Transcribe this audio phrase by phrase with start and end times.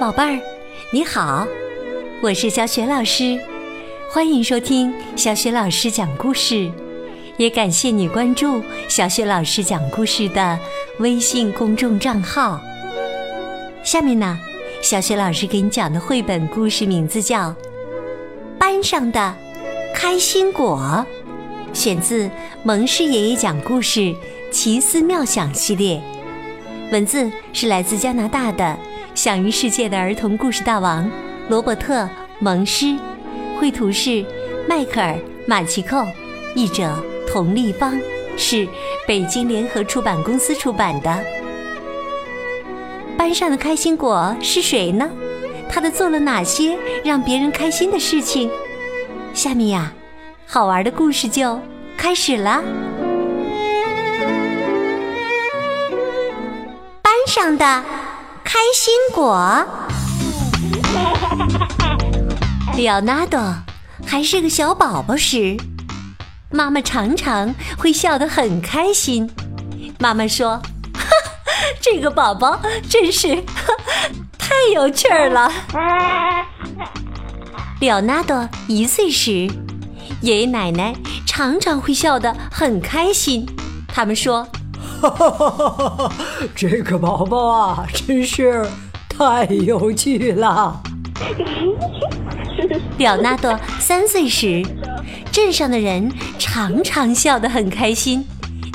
[0.00, 0.40] 宝贝儿，
[0.90, 1.46] 你好，
[2.22, 3.38] 我是小雪老师，
[4.10, 6.72] 欢迎收听小雪老师讲故事，
[7.36, 10.58] 也感谢你关注小雪老师讲故事的
[11.00, 12.58] 微信公众账号。
[13.82, 14.38] 下面呢，
[14.80, 17.50] 小雪老师给你讲的绘本故事名字叫
[18.58, 19.34] 《班上的
[19.94, 21.04] 开心果》，
[21.78, 22.30] 选自
[22.62, 24.14] 蒙氏爷爷讲故事
[24.50, 26.00] 奇思妙想系列，
[26.90, 28.78] 文字是来自加拿大的。
[29.22, 31.06] 享誉世界的儿童故事大王
[31.50, 32.04] 罗伯特·
[32.38, 32.96] 蒙施，
[33.58, 34.24] 绘图是
[34.66, 35.12] 迈克尔·
[35.46, 36.06] 马奇寇，
[36.54, 36.90] 译者
[37.28, 38.00] 童立方，
[38.38, 38.66] 是
[39.06, 41.22] 北京联合出版公司出版的。
[43.18, 45.10] 班上的开心果是谁呢？
[45.68, 48.50] 他的做了哪些让别人开心的事情？
[49.34, 49.92] 下面呀，
[50.46, 51.60] 好玩的故事就
[51.94, 52.64] 开始了。
[57.02, 57.84] 班上的。
[58.52, 59.64] 开心果，
[62.76, 63.40] 里奥纳多
[64.04, 65.56] 还是个小宝宝时，
[66.50, 69.30] 妈妈常常会笑得很开心。
[70.00, 70.60] 妈妈说
[71.80, 73.36] ：“这个宝宝真是
[74.36, 75.52] 太有趣儿了。”
[77.78, 79.48] 里奥纳多一岁时，
[80.22, 80.92] 爷爷奶奶
[81.24, 83.46] 常常会笑得很开心。
[83.86, 84.44] 他们说。
[85.00, 86.12] 哈哈哈哈哈！
[86.54, 88.66] 这个宝宝啊，真是
[89.08, 90.82] 太有趣了。
[92.98, 94.62] 表纳多三岁时，
[95.32, 98.26] 镇上的人常常笑得很开心，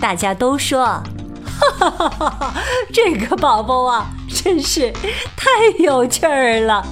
[0.00, 1.02] 大家都说
[1.44, 2.54] ：“哈哈哈哈
[2.90, 4.90] 这个宝宝啊，真是
[5.36, 6.86] 太有趣儿了。”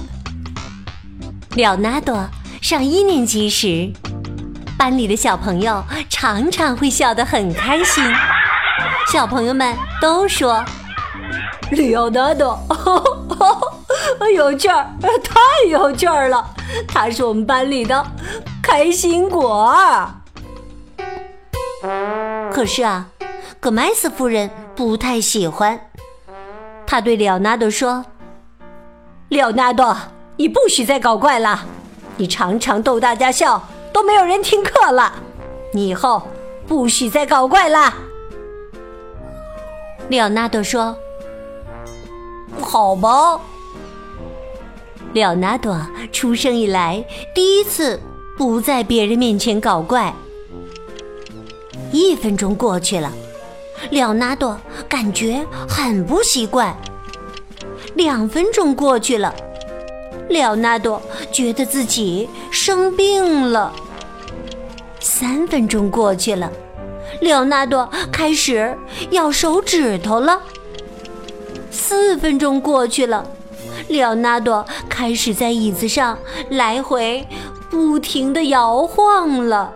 [1.55, 2.29] 表纳多
[2.61, 3.91] 上一年级时，
[4.77, 8.03] 班里的小朋友常常会笑得很开心。
[9.15, 10.61] 小朋友们都说
[11.71, 12.59] ：“里奥纳多
[14.35, 14.89] 有趣儿，
[15.23, 16.45] 太有趣儿了！
[16.85, 18.05] 他是我们班里的
[18.61, 19.73] 开心果。”
[22.51, 23.07] 可是啊，
[23.61, 25.79] 葛麦斯夫人不太喜欢。
[26.85, 28.03] 他对里奥纳多说
[29.31, 29.95] ：“里奥纳多，
[30.35, 31.61] 你不许再搞怪了！
[32.17, 35.13] 你常常逗大家笑，都没有人听课了。
[35.71, 36.21] 你以后
[36.67, 37.93] 不许再搞怪了。”
[40.07, 40.95] 里奥纳多说
[42.61, 43.39] ：“好吧。”
[45.13, 45.79] 里奥纳多
[46.11, 47.99] 出生以来第一次
[48.37, 50.13] 不在别人面前搞怪。
[51.91, 53.11] 一分钟过去了，
[53.89, 56.75] 里奥纳多感觉很不习惯。
[57.95, 59.33] 两分钟过去了，
[60.27, 61.01] 里奥纳多
[61.31, 63.73] 觉得自己生病了。
[64.99, 66.51] 三分钟过去了。
[67.21, 68.77] 里奥纳多开始
[69.11, 70.41] 咬手指头了。
[71.71, 73.25] 四分钟过去了，
[73.89, 76.17] 里奥纳多开始在椅子上
[76.49, 77.27] 来回
[77.69, 79.73] 不停地摇晃了。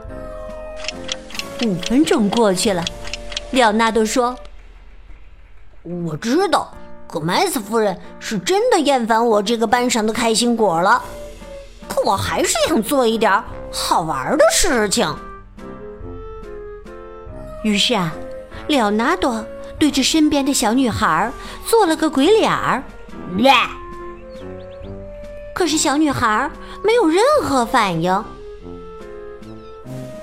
[1.65, 2.83] 五分钟过去了，
[3.51, 4.35] 里奥纳多说
[6.07, 6.71] ：“我知道，
[7.05, 11.03] 葛麦斯夫人是真的厌烦我这个班上的开心果了，
[11.87, 15.13] 可我还是想做一点好玩的事情。”
[17.63, 18.13] 于是啊，
[18.67, 19.45] 里奥纳多
[19.77, 21.31] 对着身边的小女孩
[21.65, 22.83] 做了个鬼脸儿，
[25.53, 26.49] 可是小女孩
[26.83, 28.23] 没有任何反应。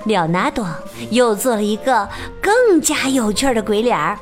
[0.05, 0.65] 里奥纳多
[1.11, 2.07] 又做了一个
[2.41, 4.17] 更加有趣的鬼脸儿，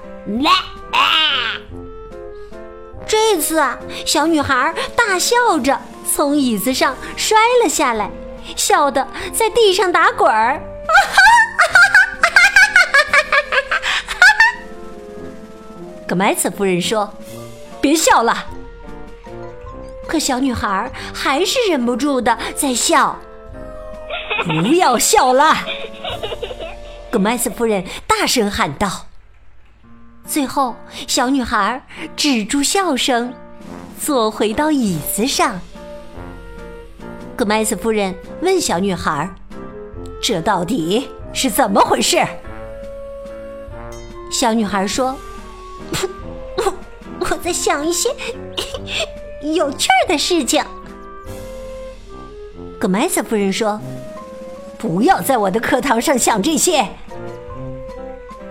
[3.08, 5.80] 这次啊，小女孩大笑着
[6.12, 8.10] 从椅子上摔了下来，
[8.56, 10.62] 笑得在地上打滚儿。
[16.08, 17.12] 葛麦茨夫人说
[17.82, 18.46] ：“别笑了。”
[20.08, 23.18] 可小女孩还是忍不住的在笑。
[24.44, 25.56] 不要笑了！
[27.10, 29.08] 葛麦斯夫人大声喊道。
[30.28, 30.76] 最后，
[31.08, 31.84] 小女孩
[32.16, 33.34] 止住笑声，
[34.00, 35.60] 坐回到椅子上。
[37.36, 39.28] 葛麦斯夫人问小女孩
[40.22, 42.24] ：“这到底是怎么回事？”
[44.32, 45.18] 小女孩说。
[46.58, 46.74] 我
[47.20, 48.10] 我在想一些
[49.42, 50.64] 有趣儿的事情。
[52.80, 53.80] 格麦瑟夫人说
[54.78, 56.88] ：“不要在我的课堂上想这些。”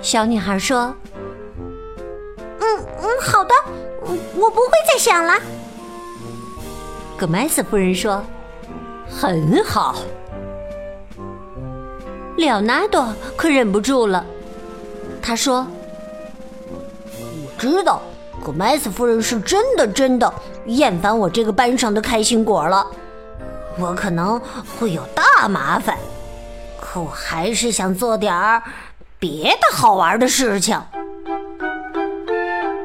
[0.01, 0.95] 小女孩说
[2.61, 3.55] ：“嗯嗯，好的，
[4.35, 5.35] 我不会再想了。”
[7.17, 8.23] 格麦瑟夫人说
[9.09, 9.97] ：“很好。”
[12.37, 14.25] 里奥纳多可忍不住了，
[15.23, 15.67] 他说。
[17.65, 18.03] 知道，
[18.45, 20.31] 可麦斯夫人是真的真的
[20.67, 22.87] 厌烦我这个班上的开心果了，
[23.79, 24.39] 我可能
[24.79, 25.97] 会有大麻烦。
[26.79, 28.63] 可我还是想做点儿
[29.19, 30.79] 别的好玩的事情。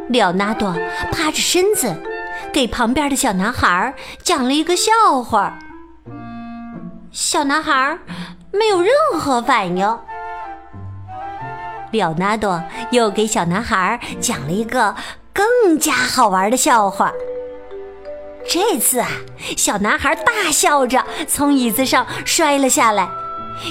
[0.08, 0.74] 廖纳多
[1.12, 1.94] 趴着身子，
[2.54, 3.94] 给旁边的小男孩
[4.24, 5.60] 讲了一个笑话。
[7.12, 8.00] 小男孩
[8.54, 10.00] 没有任何反应。
[11.92, 14.96] 表纳多又给小男孩讲了一个
[15.34, 17.12] 更加好玩的笑话。
[18.48, 19.08] 这次啊，
[19.56, 23.08] 小男孩大笑着从椅子上摔了下来，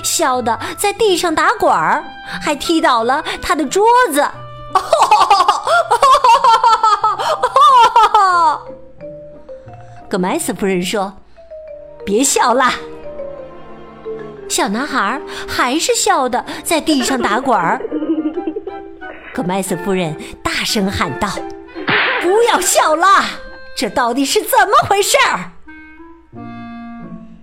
[0.04, 2.04] 笑得在地上打滚儿，
[2.40, 4.28] 还踢倒了他的桌子。
[10.08, 11.14] 葛麦斯夫人说
[12.06, 12.74] ：“别笑啦！”
[14.48, 17.82] 小男孩还是笑得在地上打滚儿。
[19.38, 21.28] 葛麦斯夫人大声喊道
[22.20, 23.06] ：“不要笑了！
[23.76, 25.16] 这到底是怎么回事？”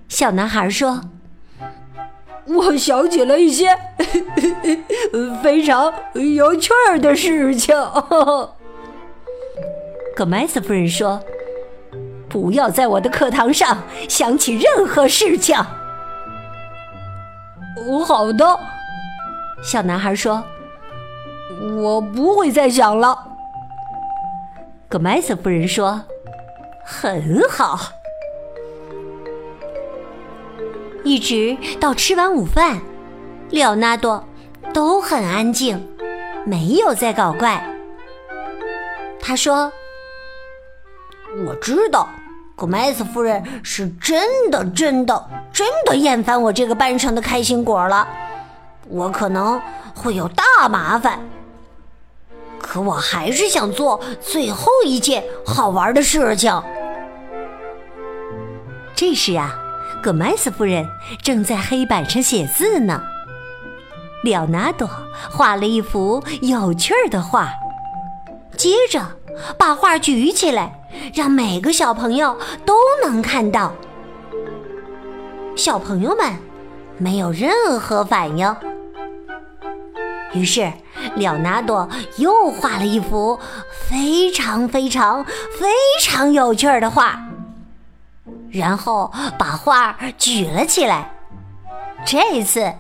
[0.10, 1.00] 小男孩说
[2.48, 3.70] ：“我想起了一些
[5.42, 5.94] 非常
[6.36, 7.74] 有趣儿的事情。”
[10.14, 11.24] 葛麦斯夫人说
[12.28, 15.56] ：“不要在我的课堂上想起任何事情。”
[18.06, 18.60] 好的，
[19.64, 20.44] 小男孩说
[21.84, 23.28] ：“我不会再想了。”
[24.90, 26.04] 格麦斯夫人说
[26.86, 27.80] ：“很好。”
[31.04, 32.82] 一直到吃完午饭，
[33.50, 34.24] 里奥纳多
[34.74, 35.88] 都很安静，
[36.46, 37.64] 没有再搞怪。
[39.20, 39.72] 他说
[41.48, 42.10] ：“我知道。”
[42.58, 48.08] 格麦斯夫人是真的、真的、真的厌烦我这个班上的开心果了，
[48.88, 49.62] 我可能
[49.94, 51.20] 会有大麻烦。
[52.76, 56.62] 可我还是想做最后一件好玩的事情。
[58.94, 59.56] 这时啊，
[60.04, 60.86] 葛麦斯夫人
[61.24, 63.02] 正在黑板上写字呢。
[64.26, 64.90] 里奥纳多
[65.32, 67.50] 画了一幅有趣的画，
[68.58, 69.02] 接着
[69.58, 70.82] 把画举起来。
[71.14, 73.74] 让每个小朋友都能看到。
[75.56, 76.34] 小朋友们
[76.98, 78.56] 没有任何反应。
[80.34, 80.72] 于是，
[81.16, 83.40] 里奥纳多又画了一幅
[83.90, 85.68] 非常非常非
[86.02, 87.20] 常有趣的画，
[88.52, 91.12] 然后把画举了起来。
[92.06, 92.72] 这次，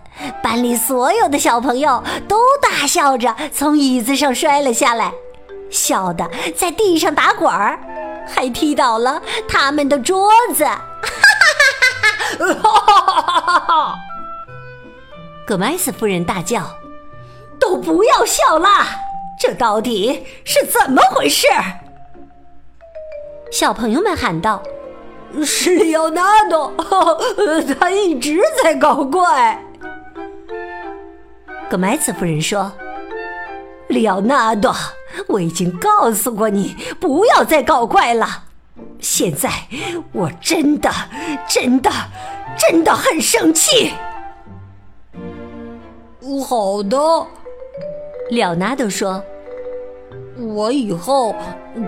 [0.43, 5.11] 班里所有的小朋友都大笑着从椅子上摔了下来，
[5.71, 7.79] 笑得在地上打滚儿。
[8.27, 10.79] 还踢倒了他们的桌子，哈
[12.39, 12.49] 哈
[12.81, 13.95] 哈哈！
[15.45, 16.63] 葛麦斯夫人大叫
[17.65, 18.85] ：“都不要笑啦！
[19.39, 21.47] 这到底是怎么回事？”
[23.51, 24.61] 小朋友们喊道
[25.43, 26.71] ：“是里奥纳多，
[27.79, 29.59] 他一直在搞怪。”
[31.67, 32.71] 葛麦斯夫人说
[33.89, 34.73] ：“里奥纳多。”
[35.27, 38.43] 我已经告诉过你不要再搞怪了。
[38.99, 39.49] 现在
[40.11, 40.91] 我真的、
[41.47, 41.89] 真的、
[42.57, 43.93] 真的很生气。
[46.45, 46.97] 好的，
[48.31, 49.23] 廖纳德说
[50.37, 51.35] ：“我以后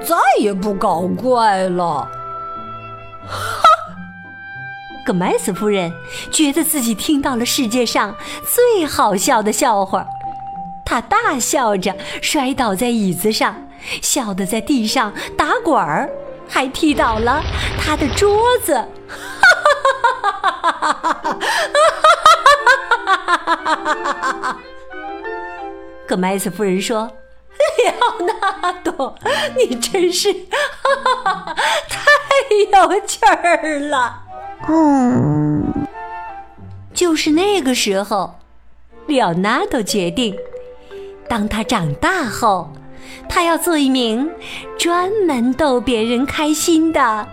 [0.06, 2.08] 再也不搞怪了。”
[3.28, 3.64] 哈！
[5.06, 5.92] 葛麦斯夫人
[6.32, 10.06] 觉得自己听到了世界上最好笑的笑话。
[10.86, 13.68] 她大笑着摔倒在椅子上，
[14.02, 16.10] 笑得在地上打滚儿，
[16.48, 17.42] 还踢倒了
[17.80, 18.76] 她的桌子。
[18.76, 18.88] 哈
[20.62, 21.38] 哈哈哈哈哈！
[23.06, 24.58] 哈哈哈哈哈！
[26.08, 27.12] 葛麦斯夫人说
[27.78, 29.16] ：“里奥纳多，
[29.58, 31.56] 你真是哈哈
[31.90, 32.00] 太
[32.80, 34.24] 有趣儿了。”
[34.70, 35.74] 嗯，
[36.94, 38.40] 就是那个时候，
[39.06, 40.36] 里奥纳多决定。
[41.30, 42.72] 当他长大后，
[43.28, 44.30] 他要做一名
[44.80, 47.28] 专门逗别人开心的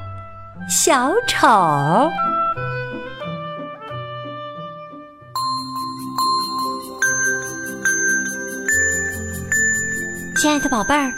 [0.68, 1.46] 小丑。
[10.44, 11.10] 亲爱的宝贝儿，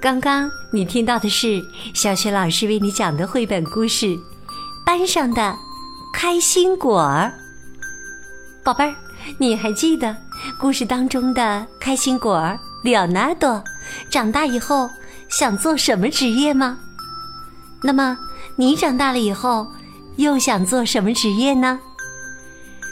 [0.00, 1.64] 刚刚你听到的是
[1.94, 4.06] 小雪老师为你讲的绘本故事
[4.84, 5.56] 《班上的
[6.12, 7.32] 开心果儿》。
[8.64, 8.92] 宝贝儿，
[9.38, 10.16] 你还记得？
[10.58, 13.62] 故事当中的开心果儿里奥纳多，
[14.10, 14.90] 长大以后
[15.28, 16.76] 想做什么职业吗？
[17.80, 18.18] 那么
[18.56, 19.68] 你长大了以后
[20.16, 21.78] 又想做什么职业呢？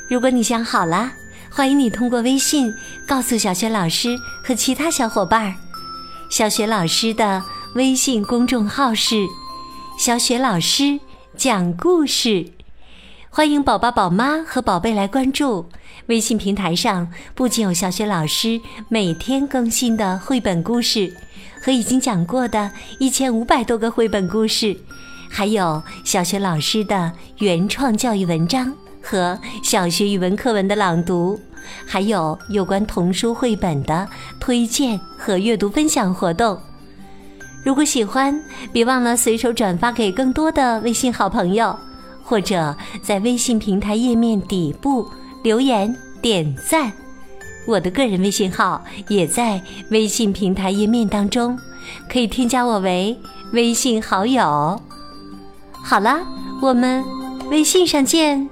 [0.08, 1.10] 如果你想好了，
[1.50, 2.72] 欢迎你通过微信
[3.04, 5.54] 告诉小雪老师和其他小伙伴儿。
[6.32, 9.26] 小雪老师的微信公众号是
[10.00, 10.98] “小雪老师
[11.36, 12.46] 讲故事”，
[13.28, 15.66] 欢迎宝宝、宝妈和宝贝来关注。
[16.06, 18.58] 微信平台上不仅有小雪老师
[18.88, 21.14] 每天更新的绘本故事，
[21.60, 24.74] 和已经讲过的一千五百多个绘本故事，
[25.28, 31.38] 还有小雪老师的原创教育文章和小学语文课文的朗读。
[31.86, 34.08] 还有有关童书绘本的
[34.40, 36.58] 推荐和阅读分享活动。
[37.64, 41.78] 如果喜欢，别忘了随手转发给更多的微信好朋友，
[42.24, 45.08] 或者在微信平台页面底部
[45.42, 46.92] 留言点赞。
[47.64, 51.56] 我的个人微信号也在微信平台页面当中，
[52.10, 53.16] 可以添加我为
[53.52, 54.80] 微信好友。
[55.84, 56.18] 好了，
[56.60, 57.04] 我们
[57.48, 58.51] 微信上见。